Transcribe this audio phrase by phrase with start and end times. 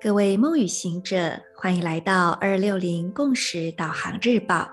[0.00, 4.70] 各位梦与行者，欢迎来到二六零共识导航日报。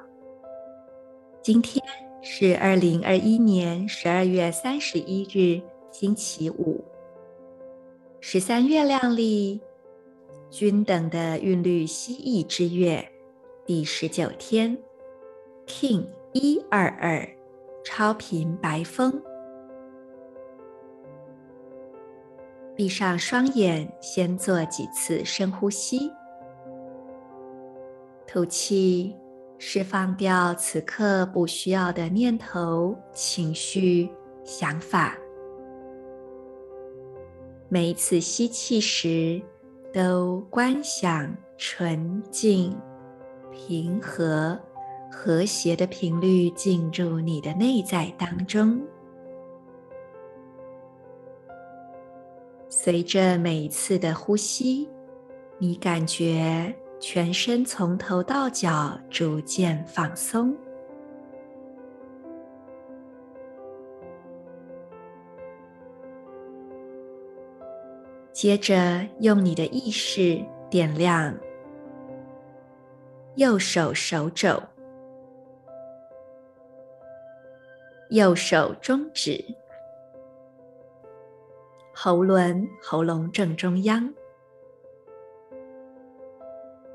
[1.41, 1.83] 今天
[2.21, 5.59] 是二零二一年十二月三十一日，
[5.91, 6.85] 星期五，
[8.19, 9.59] 十三月亮历
[10.51, 13.03] 均等的韵律蜥蜴之月
[13.65, 14.77] 第十九天
[15.65, 17.27] ，King 一二二，
[17.83, 19.19] 超频白风。
[22.75, 26.11] 闭上双眼，先做几次深呼吸，
[28.27, 29.15] 吐气，
[29.57, 34.11] 释放掉此刻不需要的念头、情绪、
[34.43, 35.15] 想法。
[37.69, 39.41] 每一次吸气时，
[39.93, 42.77] 都观想纯净、
[43.53, 44.59] 平和、
[45.09, 48.81] 和谐的频率进入你的内在当中。
[52.77, 54.89] 随着每一次的呼吸，
[55.57, 60.53] 你感觉全身从头到脚逐渐放松。
[68.33, 71.33] 接着，用你的意识点亮
[73.35, 74.61] 右手手肘、
[78.09, 79.41] 右手中指。
[82.05, 84.13] 喉轮，喉咙正中央，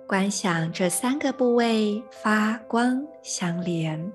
[0.07, 4.13] 观想这三个部位发光相连，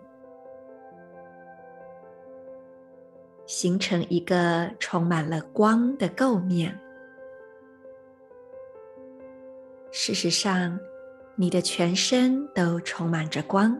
[3.45, 6.73] 形成一个充满了光的构面。
[9.91, 10.79] 事实上，
[11.35, 13.77] 你的全身都充满着光，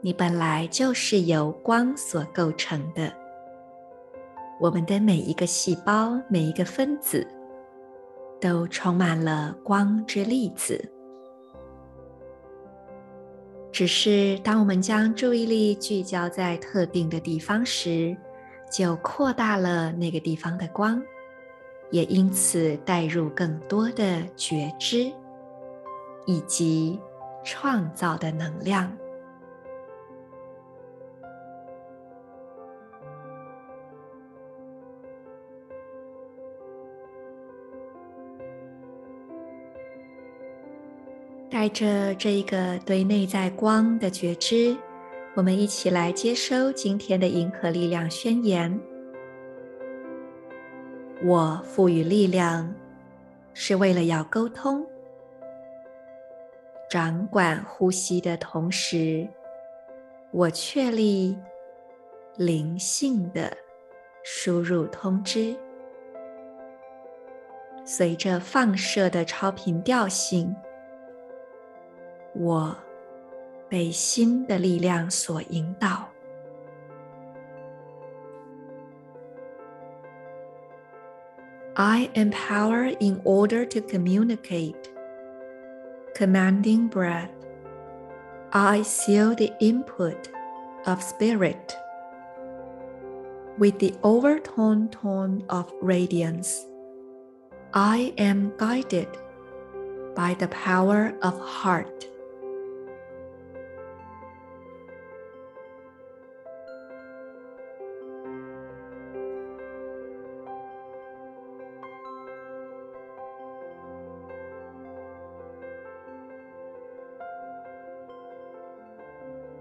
[0.00, 3.21] 你本来就是由光所构成的。
[4.62, 7.26] 我们的每一个细胞、每一个分子，
[8.40, 10.88] 都充满了光之粒子。
[13.72, 18.16] 只是当我们将注意力聚焦在特定的地方时，
[18.70, 21.02] 就扩大了那个地方的光，
[21.90, 25.10] 也因此带入更多的觉知
[26.24, 27.00] 以及
[27.42, 28.96] 创造的能量。
[41.52, 44.74] 带着这一个对内在光的觉知，
[45.34, 48.80] 我们一起来接收今天的银河力量宣言。
[51.22, 52.74] 我赋予力量，
[53.52, 54.82] 是为了要沟通，
[56.88, 59.28] 掌管呼吸的同时，
[60.30, 61.36] 我确立
[62.34, 63.54] 灵性的
[64.24, 65.54] 输入通知，
[67.84, 70.56] 随着放射的超频调性。
[72.33, 72.75] 我
[73.69, 76.07] 被心的力量所引导。
[81.75, 84.89] I empower in order to communicate.
[86.15, 87.29] Commanding breath.
[88.51, 90.29] I seal the input
[90.87, 91.75] of spirit
[93.59, 96.65] with the overtone tone of radiance.
[97.73, 99.09] I am guided
[100.15, 102.07] by the power of heart.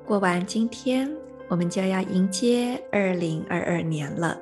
[0.06, 1.09] 过完今天，
[1.47, 4.38] 我们就要迎接二零二二年了。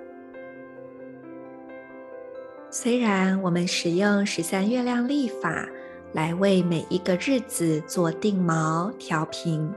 [2.72, 5.68] 虽然我们使用十三月亮历法
[6.14, 9.72] 来为每一个日子做定锚调频，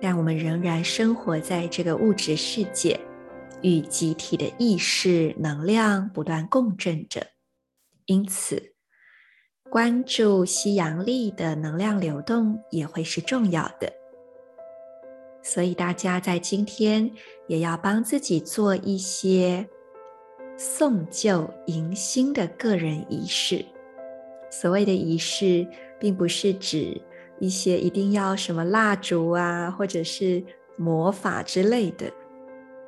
[0.00, 2.98] 但我们仍然生活在这个物质世界，
[3.60, 7.24] 与集体的意识能量不断共振着。
[8.06, 8.74] 因此，
[9.70, 14.01] 关注西洋历的能量流动也会是重要的。
[15.42, 17.10] 所以大家在今天
[17.48, 19.68] 也要帮自己做一些
[20.56, 23.64] 送旧迎新的个人仪式。
[24.50, 25.66] 所谓的仪式，
[25.98, 27.00] 并不是指
[27.40, 30.40] 一些一定要什么蜡烛啊，或者是
[30.76, 32.08] 魔法之类的。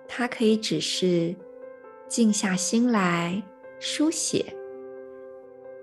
[0.06, 1.34] 它可以只是
[2.06, 3.42] 静下心来
[3.80, 4.44] 书写、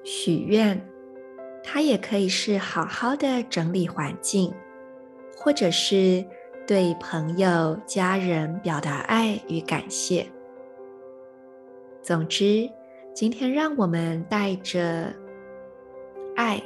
[0.05, 0.81] 许愿，
[1.61, 4.53] 它也可以是好好的整理环境，
[5.35, 6.25] 或者是。
[6.71, 10.25] 对朋友家人表达爱与感谢。
[12.01, 12.65] 总之
[13.13, 15.13] 今天让我们带着
[16.33, 16.63] 爱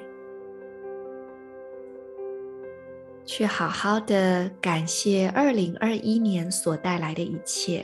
[3.26, 7.84] 去好好的感谢二零二一年所带来的一切。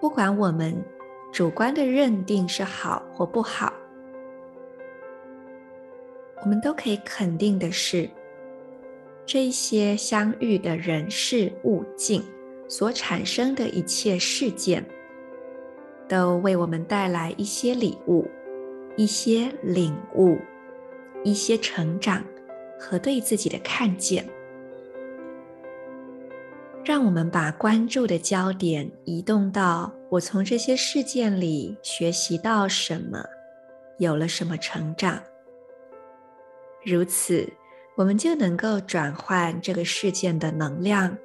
[0.00, 0.74] 不管我们
[1.32, 3.72] 主观的认定是好或不好
[6.42, 8.10] 我们都可以肯定的是
[9.26, 12.22] 这些相遇的人事物境
[12.68, 14.84] 所产生的一切事件，
[16.08, 18.24] 都为我们带来一些礼物、
[18.96, 20.38] 一些领悟、
[21.24, 22.24] 一些成长
[22.78, 24.24] 和对自己的看见。
[26.84, 33.24] 让我们把关注的焦点移动到我从这些事件里学习到什么，
[33.98, 35.20] 有了什么成长。
[36.84, 37.52] 如此，
[37.96, 41.16] 我们就能够转换这个事件的能量，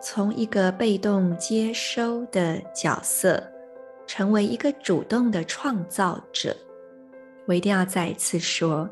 [0.00, 3.42] 从一个被动接收的角色，
[4.06, 6.56] 成为一个主动的创造者。
[7.46, 8.88] 我一定要再一次说。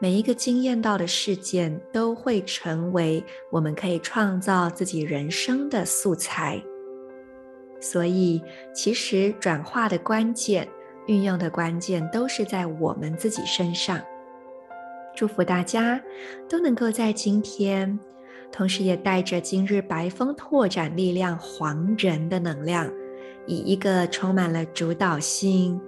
[0.00, 6.62] 每一个经验到的事件都会成为我们可以创造自己人生的素材，
[7.80, 8.42] 所以
[8.74, 10.68] 其实转化的关键、
[11.06, 13.98] 运用的关键都是在我们自己身上。
[15.14, 16.00] 祝福大家
[16.48, 17.98] 都能够在今天，
[18.50, 22.90] 同时也带着今日白风拓展力量黄人的能量，
[23.46, 25.80] 以一个充满了主导性、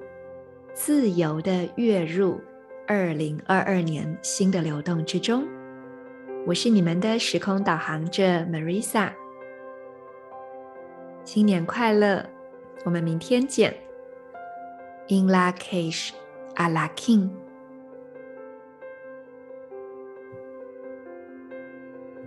[0.73, 2.41] 自由的跃入。
[2.89, 5.45] 二零二二年新的流动之中，
[6.47, 9.11] 我是你们的时空导航者 Marisa。
[11.25, 12.25] 新年快乐！
[12.85, 13.75] 我们明天见。
[15.09, 16.11] In Lak'ech
[16.55, 17.31] Ala king.